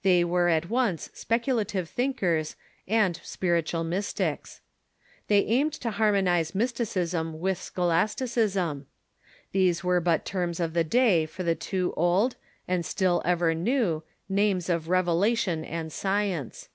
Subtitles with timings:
[0.00, 2.56] They were at once speculative thinkers
[2.88, 4.62] and spiritual Mystics,
[5.28, 8.86] They School of jjjj^gfi tQ harmonize mysticism with scholasticism.
[8.86, 8.86] St.
[8.86, 8.86] Victor r 1 1 n 1
[9.52, 12.36] These were but terms of the day for the two old,
[12.66, 16.70] and still ever new, names of revelation and science.